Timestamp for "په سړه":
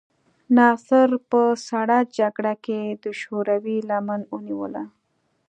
1.29-1.97